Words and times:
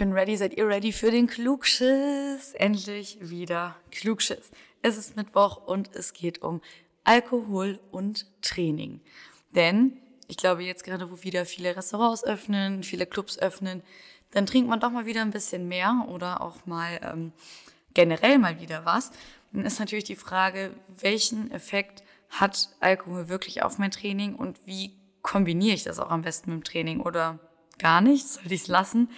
bin 0.00 0.14
ready. 0.14 0.34
Seid 0.34 0.56
ihr 0.56 0.66
ready 0.66 0.92
für 0.92 1.10
den 1.10 1.26
Klugschiss? 1.26 2.54
Endlich 2.54 3.18
wieder 3.20 3.76
Klugschiss. 3.90 4.50
Es 4.80 4.96
ist 4.96 5.14
Mittwoch 5.14 5.58
und 5.66 5.94
es 5.94 6.14
geht 6.14 6.40
um 6.40 6.62
Alkohol 7.04 7.78
und 7.90 8.24
Training. 8.40 9.02
Denn 9.54 9.98
ich 10.26 10.38
glaube, 10.38 10.62
jetzt 10.62 10.84
gerade, 10.84 11.10
wo 11.10 11.22
wieder 11.22 11.44
viele 11.44 11.76
Restaurants 11.76 12.24
öffnen, 12.24 12.82
viele 12.82 13.04
Clubs 13.04 13.38
öffnen, 13.38 13.82
dann 14.30 14.46
trinkt 14.46 14.70
man 14.70 14.80
doch 14.80 14.90
mal 14.90 15.04
wieder 15.04 15.20
ein 15.20 15.32
bisschen 15.32 15.68
mehr 15.68 16.06
oder 16.08 16.40
auch 16.40 16.64
mal 16.64 16.98
ähm, 17.02 17.32
generell 17.92 18.38
mal 18.38 18.58
wieder 18.58 18.86
was. 18.86 19.10
Dann 19.52 19.66
ist 19.66 19.80
natürlich 19.80 20.04
die 20.04 20.16
Frage, 20.16 20.72
welchen 20.98 21.50
Effekt 21.50 22.02
hat 22.30 22.70
Alkohol 22.80 23.28
wirklich 23.28 23.62
auf 23.62 23.76
mein 23.76 23.90
Training 23.90 24.34
und 24.34 24.60
wie 24.64 24.94
kombiniere 25.20 25.74
ich 25.74 25.84
das 25.84 25.98
auch 25.98 26.10
am 26.10 26.22
besten 26.22 26.54
mit 26.54 26.60
dem 26.60 26.64
Training 26.64 27.00
oder 27.00 27.38
gar 27.78 28.00
nicht? 28.00 28.26
Sollte 28.26 28.54
ich 28.54 28.62
es 28.62 28.68
lassen? 28.68 29.10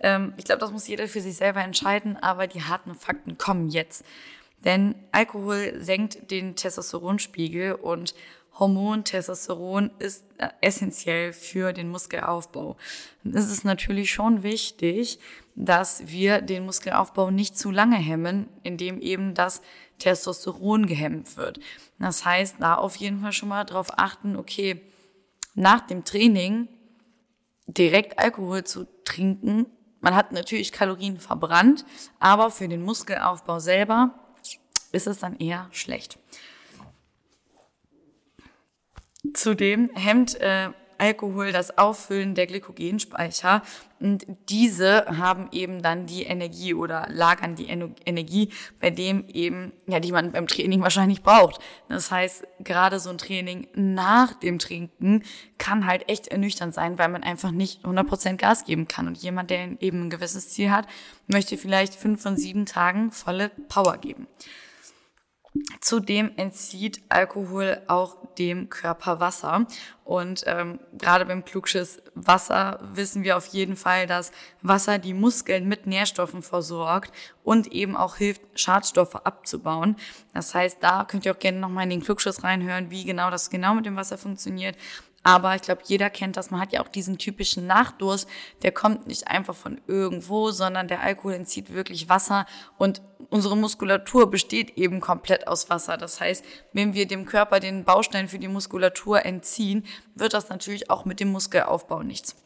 Ähm, 0.00 0.34
ich 0.36 0.44
glaube, 0.44 0.60
das 0.60 0.72
muss 0.72 0.88
jeder 0.88 1.08
für 1.08 1.20
sich 1.20 1.36
selber 1.36 1.62
entscheiden, 1.62 2.16
aber 2.16 2.46
die 2.46 2.62
harten 2.62 2.94
Fakten 2.94 3.38
kommen 3.38 3.68
jetzt. 3.68 4.04
Denn 4.64 4.94
Alkohol 5.12 5.74
senkt 5.80 6.30
den 6.30 6.56
Testosteronspiegel 6.56 7.74
und 7.74 8.14
Hormon 8.58 9.04
Testosteron 9.04 9.90
ist 9.98 10.24
äh, 10.38 10.48
essentiell 10.60 11.32
für 11.32 11.72
den 11.72 11.88
Muskelaufbau. 11.88 12.76
Und 13.24 13.34
es 13.34 13.50
ist 13.50 13.64
natürlich 13.64 14.10
schon 14.10 14.42
wichtig, 14.42 15.18
dass 15.54 16.06
wir 16.08 16.42
den 16.42 16.66
Muskelaufbau 16.66 17.30
nicht 17.30 17.56
zu 17.56 17.70
lange 17.70 17.96
hemmen, 17.96 18.48
indem 18.62 19.00
eben 19.00 19.34
das 19.34 19.62
Testosteron 19.98 20.86
gehemmt 20.86 21.36
wird. 21.36 21.60
Das 21.98 22.24
heißt, 22.24 22.56
da 22.60 22.74
auf 22.74 22.96
jeden 22.96 23.20
Fall 23.20 23.32
schon 23.32 23.48
mal 23.48 23.64
darauf 23.64 23.98
achten, 23.98 24.36
okay, 24.36 24.80
nach 25.54 25.80
dem 25.80 26.04
Training 26.04 26.68
direkt 27.66 28.18
Alkohol 28.18 28.64
zu 28.64 28.86
trinken. 29.04 29.66
Man 30.00 30.14
hat 30.14 30.32
natürlich 30.32 30.72
Kalorien 30.72 31.18
verbrannt, 31.18 31.84
aber 32.18 32.50
für 32.50 32.68
den 32.68 32.82
Muskelaufbau 32.82 33.58
selber 33.60 34.14
ist 34.92 35.06
es 35.06 35.18
dann 35.18 35.36
eher 35.36 35.68
schlecht. 35.72 36.18
Zudem 39.34 39.90
hemmt 39.94 40.40
äh, 40.40 40.70
Alkohol 41.00 41.52
das 41.52 41.78
Auffüllen 41.78 42.34
der 42.34 42.46
Glykogenspeicher 42.46 43.62
und 44.00 44.26
diese 44.48 45.04
haben 45.18 45.48
eben 45.52 45.82
dann 45.82 46.06
die 46.06 46.22
Energie 46.22 46.72
oder 46.72 47.06
lagern 47.10 47.54
die 47.54 47.68
Energie, 47.68 48.48
bei 48.80 48.90
dem 48.90 49.28
eben, 49.28 49.72
ja, 49.86 50.00
die 50.00 50.10
man 50.10 50.32
beim 50.32 50.46
Training 50.46 50.80
wahrscheinlich 50.80 51.22
braucht. 51.22 51.60
Das 51.88 52.10
heißt, 52.10 52.46
gerade 52.60 52.98
so 52.98 53.10
ein 53.10 53.18
Training 53.18 53.68
nach 53.74 54.32
dem 54.34 54.58
Trinken 54.58 55.22
kann 55.58 55.86
halt 55.86 56.08
echt 56.08 56.28
ernüchternd 56.28 56.72
sein, 56.72 56.98
weil 56.98 57.08
man 57.08 57.22
einfach 57.22 57.50
nicht 57.50 57.84
100% 57.84 58.36
Gas 58.36 58.64
geben 58.64 58.88
kann. 58.88 59.06
Und 59.06 59.18
jemand, 59.18 59.50
der 59.50 59.82
eben 59.82 60.06
ein 60.06 60.10
gewisses 60.10 60.48
Ziel 60.48 60.70
hat, 60.70 60.86
möchte 61.26 61.58
vielleicht 61.58 61.94
fünf 61.94 62.22
von 62.22 62.38
sieben 62.38 62.64
Tagen 62.64 63.10
volle 63.10 63.50
Power 63.68 63.98
geben. 63.98 64.26
Zudem 65.80 66.30
entzieht 66.36 67.02
Alkohol 67.08 67.82
auch 67.88 68.16
dem 68.38 68.68
Körper 68.68 69.18
Wasser. 69.18 69.66
Und 70.04 70.44
ähm, 70.46 70.78
gerade 70.92 71.26
beim 71.26 71.44
Klugschiss 71.44 72.00
Wasser 72.14 72.78
wissen 72.94 73.24
wir 73.24 73.36
auf 73.36 73.46
jeden 73.46 73.76
Fall, 73.76 74.06
dass 74.06 74.30
Wasser 74.62 74.98
die 74.98 75.14
Muskeln 75.14 75.66
mit 75.66 75.86
Nährstoffen 75.86 76.42
versorgt 76.42 77.12
und 77.42 77.72
eben 77.72 77.96
auch 77.96 78.16
hilft, 78.16 78.42
Schadstoffe 78.54 79.16
abzubauen. 79.16 79.96
Das 80.34 80.54
heißt, 80.54 80.78
da 80.80 81.04
könnt 81.04 81.26
ihr 81.26 81.34
auch 81.34 81.38
gerne 81.38 81.58
nochmal 81.58 81.84
in 81.84 81.90
den 81.90 82.02
Klugschiss 82.02 82.44
reinhören, 82.44 82.90
wie 82.90 83.04
genau 83.04 83.30
das 83.30 83.50
genau 83.50 83.74
mit 83.74 83.86
dem 83.86 83.96
Wasser 83.96 84.18
funktioniert. 84.18 84.76
Aber 85.22 85.54
ich 85.54 85.62
glaube, 85.62 85.82
jeder 85.84 86.10
kennt 86.10 86.36
das. 86.36 86.50
Man 86.50 86.60
hat 86.60 86.72
ja 86.72 86.80
auch 86.80 86.88
diesen 86.88 87.18
typischen 87.18 87.66
Nachdurst. 87.66 88.28
Der 88.62 88.72
kommt 88.72 89.06
nicht 89.06 89.28
einfach 89.28 89.54
von 89.54 89.80
irgendwo, 89.86 90.50
sondern 90.50 90.88
der 90.88 91.02
Alkohol 91.02 91.34
entzieht 91.34 91.72
wirklich 91.72 92.08
Wasser 92.08 92.46
und 92.78 93.02
unsere 93.30 93.56
Muskulatur 93.56 94.30
besteht 94.30 94.76
eben 94.76 95.00
komplett 95.00 95.48
aus 95.48 95.70
Wasser. 95.70 95.96
Das 95.96 96.20
heißt, 96.20 96.44
wenn 96.72 96.94
wir 96.94 97.06
dem 97.06 97.24
Körper 97.24 97.60
den 97.60 97.84
Baustein 97.84 98.28
für 98.28 98.38
die 98.38 98.48
Muskulatur 98.48 99.24
entziehen, 99.24 99.86
wird 100.14 100.34
das 100.34 100.48
natürlich 100.48 100.90
auch 100.90 101.04
mit 101.04 101.20
dem 101.20 101.32
Muskelaufbau 101.32 102.02
nichts. 102.02 102.36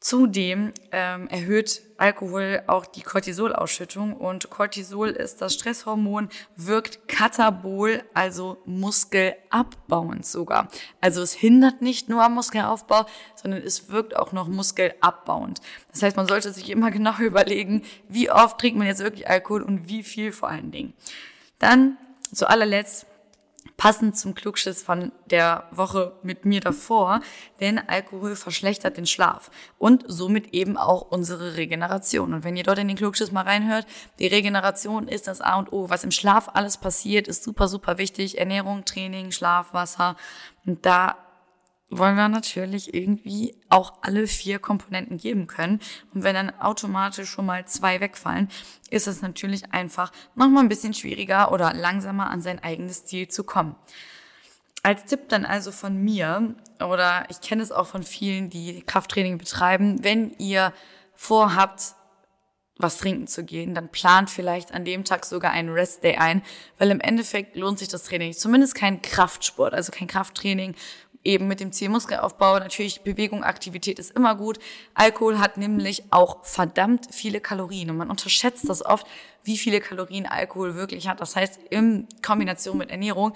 Zudem 0.00 0.72
ähm, 0.92 1.28
erhöht 1.28 1.82
Alkohol 1.98 2.62
auch 2.68 2.86
die 2.86 3.02
Cortisolausschüttung 3.02 4.16
und 4.16 4.48
Cortisol 4.48 5.10
ist 5.10 5.42
das 5.42 5.52
Stresshormon, 5.52 6.30
wirkt 6.56 7.06
katabol, 7.06 8.02
also 8.14 8.62
muskelabbauend 8.64 10.24
sogar. 10.24 10.68
Also 11.02 11.20
es 11.20 11.34
hindert 11.34 11.82
nicht 11.82 12.08
nur 12.08 12.24
am 12.24 12.32
Muskelaufbau, 12.32 13.04
sondern 13.34 13.60
es 13.60 13.90
wirkt 13.90 14.16
auch 14.16 14.32
noch 14.32 14.48
muskelabbauend. 14.48 15.60
Das 15.92 16.02
heißt, 16.02 16.16
man 16.16 16.26
sollte 16.26 16.50
sich 16.50 16.70
immer 16.70 16.90
genau 16.90 17.18
überlegen, 17.18 17.82
wie 18.08 18.30
oft 18.30 18.58
trinkt 18.58 18.78
man 18.78 18.86
jetzt 18.86 19.02
wirklich 19.02 19.28
Alkohol 19.28 19.60
und 19.62 19.86
wie 19.90 20.02
viel 20.02 20.32
vor 20.32 20.48
allen 20.48 20.70
Dingen. 20.70 20.94
Dann 21.58 21.98
zu 22.32 22.48
allerletzt 22.48 23.04
passend 23.76 24.16
zum 24.18 24.34
Klugschiss 24.34 24.82
von 24.82 25.12
der 25.30 25.64
Woche 25.70 26.12
mit 26.22 26.44
mir 26.44 26.60
davor, 26.60 27.20
denn 27.60 27.78
Alkohol 27.78 28.36
verschlechtert 28.36 28.96
den 28.96 29.06
Schlaf 29.06 29.50
und 29.78 30.04
somit 30.06 30.52
eben 30.52 30.76
auch 30.76 31.02
unsere 31.10 31.56
Regeneration. 31.56 32.34
Und 32.34 32.44
wenn 32.44 32.56
ihr 32.56 32.64
dort 32.64 32.78
in 32.78 32.88
den 32.88 32.96
Klugschiss 32.96 33.32
mal 33.32 33.44
reinhört, 33.44 33.86
die 34.18 34.26
Regeneration 34.26 35.08
ist 35.08 35.26
das 35.26 35.40
A 35.40 35.58
und 35.58 35.72
O. 35.72 35.88
Was 35.88 36.04
im 36.04 36.10
Schlaf 36.10 36.50
alles 36.52 36.76
passiert, 36.76 37.28
ist 37.28 37.42
super, 37.42 37.68
super 37.68 37.98
wichtig. 37.98 38.38
Ernährung, 38.38 38.84
Training, 38.84 39.30
Schlaf, 39.30 39.72
Wasser. 39.72 40.16
Und 40.66 40.84
da 40.84 41.16
wollen 41.90 42.16
wir 42.16 42.28
natürlich 42.28 42.94
irgendwie 42.94 43.56
auch 43.68 43.94
alle 44.02 44.26
vier 44.26 44.60
Komponenten 44.60 45.18
geben 45.18 45.46
können. 45.48 45.80
Und 46.14 46.22
wenn 46.22 46.34
dann 46.34 46.50
automatisch 46.60 47.28
schon 47.28 47.46
mal 47.46 47.66
zwei 47.66 48.00
wegfallen, 48.00 48.48
ist 48.90 49.08
es 49.08 49.22
natürlich 49.22 49.72
einfach 49.72 50.12
nochmal 50.36 50.62
ein 50.62 50.68
bisschen 50.68 50.94
schwieriger 50.94 51.52
oder 51.52 51.74
langsamer 51.74 52.30
an 52.30 52.40
sein 52.40 52.62
eigenes 52.62 53.04
Ziel 53.04 53.28
zu 53.28 53.44
kommen. 53.44 53.74
Als 54.82 55.04
Tipp 55.04 55.28
dann 55.28 55.44
also 55.44 55.72
von 55.72 55.96
mir, 55.96 56.54
oder 56.78 57.26
ich 57.28 57.40
kenne 57.40 57.62
es 57.62 57.72
auch 57.72 57.86
von 57.86 58.02
vielen, 58.02 58.48
die 58.48 58.82
Krafttraining 58.82 59.36
betreiben, 59.36 60.02
wenn 60.02 60.30
ihr 60.38 60.72
vorhabt, 61.14 61.96
was 62.82 62.96
trinken 62.96 63.26
zu 63.26 63.44
gehen, 63.44 63.74
dann 63.74 63.90
plant 63.90 64.30
vielleicht 64.30 64.72
an 64.72 64.86
dem 64.86 65.04
Tag 65.04 65.26
sogar 65.26 65.50
einen 65.50 65.68
Restday 65.68 66.16
ein, 66.16 66.42
weil 66.78 66.90
im 66.90 67.00
Endeffekt 67.00 67.56
lohnt 67.56 67.78
sich 67.78 67.88
das 67.88 68.04
Training 68.04 68.32
Zumindest 68.32 68.74
kein 68.74 69.02
Kraftsport, 69.02 69.74
also 69.74 69.92
kein 69.92 70.08
Krafttraining, 70.08 70.74
eben 71.24 71.48
mit 71.48 71.60
dem 71.60 71.72
Ziel 71.72 71.88
Muskelaufbau. 71.88 72.58
Natürlich 72.58 73.02
Bewegung, 73.02 73.44
Aktivität 73.44 73.98
ist 73.98 74.10
immer 74.12 74.34
gut. 74.34 74.58
Alkohol 74.94 75.38
hat 75.38 75.56
nämlich 75.56 76.04
auch 76.10 76.44
verdammt 76.44 77.08
viele 77.10 77.40
Kalorien 77.40 77.90
und 77.90 77.96
man 77.96 78.10
unterschätzt 78.10 78.68
das 78.68 78.84
oft, 78.84 79.06
wie 79.44 79.58
viele 79.58 79.80
Kalorien 79.80 80.26
Alkohol 80.26 80.74
wirklich 80.74 81.08
hat. 81.08 81.20
Das 81.20 81.36
heißt, 81.36 81.60
in 81.70 82.06
Kombination 82.22 82.78
mit 82.78 82.90
Ernährung 82.90 83.34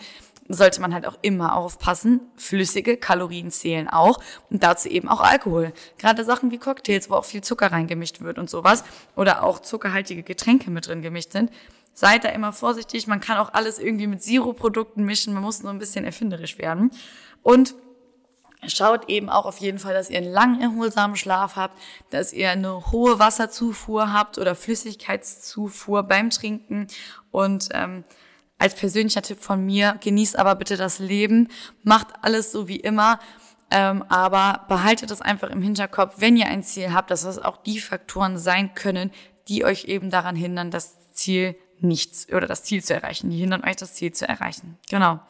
sollte 0.49 0.81
man 0.81 0.93
halt 0.93 1.07
auch 1.07 1.17
immer 1.23 1.57
aufpassen. 1.57 2.21
Flüssige 2.37 2.97
Kalorien 2.97 3.51
zählen 3.51 3.89
auch 3.89 4.21
und 4.51 4.63
dazu 4.63 4.89
eben 4.89 5.09
auch 5.09 5.21
Alkohol. 5.21 5.73
Gerade 5.99 6.25
Sachen 6.25 6.51
wie 6.51 6.59
Cocktails, 6.59 7.09
wo 7.09 7.15
auch 7.15 7.25
viel 7.25 7.43
Zucker 7.43 7.73
reingemischt 7.73 8.21
wird 8.21 8.39
und 8.39 8.51
sowas 8.51 8.85
oder 9.17 9.43
auch 9.43 9.61
zuckerhaltige 9.61 10.23
Getränke 10.23 10.71
mit 10.71 10.87
drin 10.87 11.03
gemischt 11.03 11.33
sind. 11.33 11.51
Seid 11.95 12.25
da 12.25 12.29
immer 12.29 12.53
vorsichtig. 12.53 13.07
Man 13.07 13.21
kann 13.21 13.39
auch 13.39 13.55
alles 13.55 13.79
irgendwie 13.79 14.07
mit 14.07 14.23
Siroprodukten 14.23 15.05
mischen. 15.05 15.33
Man 15.33 15.43
muss 15.43 15.63
nur 15.63 15.73
ein 15.73 15.79
bisschen 15.79 16.05
erfinderisch 16.05 16.59
werden. 16.59 16.91
Und 17.43 17.75
Schaut 18.69 19.09
eben 19.09 19.29
auch 19.29 19.47
auf 19.47 19.59
jeden 19.59 19.79
Fall, 19.79 19.95
dass 19.95 20.11
ihr 20.11 20.19
einen 20.19 20.33
langen, 20.33 20.61
erholsamen 20.61 21.17
Schlaf 21.17 21.57
habt, 21.57 21.79
dass 22.11 22.33
ihr 22.33 22.51
eine 22.51 22.93
hohe 22.93 23.19
Wasserzufuhr 23.19 24.13
habt 24.13 24.39
oder 24.39 24.55
Flüssigkeitszufuhr 24.55 26.03
beim 26.05 26.31
Trinken. 26.31 26.87
Und 27.31 27.69
ähm, 27.73 28.05
als 28.59 28.75
persönlicher 28.75 29.23
Tipp 29.23 29.41
von 29.41 29.65
mir, 29.65 29.99
genießt 30.01 30.39
aber 30.39 30.55
bitte 30.55 30.77
das 30.77 30.99
Leben, 30.99 31.49
macht 31.83 32.09
alles 32.23 32.53
so 32.53 32.69
wie 32.69 32.81
immer. 32.81 33.19
Ähm, 33.71 34.05
aber 34.09 34.65
behaltet 34.69 35.11
das 35.11 35.21
einfach 35.21 35.51
im 35.51 35.63
Hinterkopf, 35.63 36.15
wenn 36.19 36.37
ihr 36.37 36.47
ein 36.47 36.63
Ziel 36.63 36.93
habt, 36.93 37.11
dass 37.11 37.23
das 37.23 37.39
auch 37.39 37.57
die 37.59 37.81
Faktoren 37.81 38.39
sein 38.39 38.75
können, 38.75 39.11
die 39.49 39.65
euch 39.65 39.87
eben 39.87 40.11
daran 40.11 40.37
hindern, 40.37 40.71
das 40.71 41.13
Ziel 41.13 41.57
nichts 41.81 42.29
oder 42.33 42.47
das 42.47 42.63
Ziel 42.65 42.83
zu 42.83 42.95
erreichen. 42.95 43.31
Die 43.31 43.39
hindern 43.39 43.65
euch, 43.65 43.77
das 43.77 43.95
Ziel 43.95 44.13
zu 44.13 44.29
erreichen. 44.29 44.79
Genau. 44.89 45.21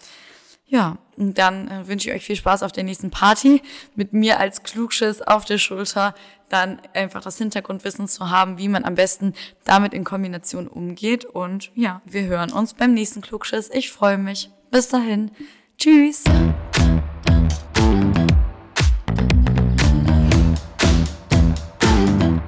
Ja, 0.67 0.96
und 1.17 1.38
dann 1.38 1.69
äh, 1.69 1.87
wünsche 1.87 2.08
ich 2.08 2.17
euch 2.17 2.25
viel 2.25 2.37
Spaß 2.37 2.62
auf 2.62 2.73
der 2.73 2.85
nächsten 2.85 3.11
Party. 3.11 3.62
Mit 3.94 4.12
mir 4.12 4.41
als 4.41 4.62
Klugschiss 4.62 5.20
auf 5.23 5.44
der 5.44 5.58
Schulter, 5.58 6.14
dann 6.49 6.81
einfach 6.94 7.23
das 7.23 7.38
Hintergrundwissen 7.38 8.08
zu 8.08 8.31
haben, 8.31 8.58
wie 8.58 8.69
man 8.69 8.85
am 8.85 8.94
besten 8.94 9.35
damit 9.64 9.93
in 9.93 10.05
Kombination 10.05 10.67
umgeht. 10.67 11.25
Und 11.25 11.70
ja, 11.75 12.00
wir 12.06 12.23
hören 12.25 12.52
uns 12.52 12.75
beim 12.75 12.94
nächsten 12.94 13.20
Klugschiss. 13.20 13.70
Ich 13.73 13.93
freue 13.93 14.19
mich. 14.19 14.50
Bis 14.70 14.88
dahin. 14.88 15.31
Tschüss. 15.79 16.25